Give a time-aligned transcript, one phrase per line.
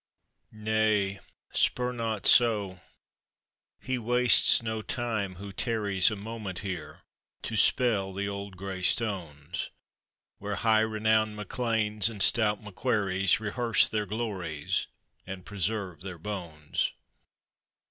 [0.55, 1.19] Nay,
[1.51, 2.79] spur not so!
[3.79, 7.03] he wastes no time who tarries A moment here
[7.43, 9.69] to spell the old grey stone.s,
[10.39, 14.87] Where high renowned MacLeans and stout MacQuarries Rehearse their glories,
[15.27, 16.93] and preserve tbeir bones.